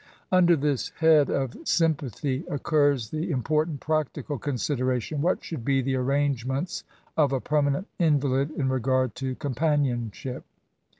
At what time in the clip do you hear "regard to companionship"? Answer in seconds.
8.69-10.43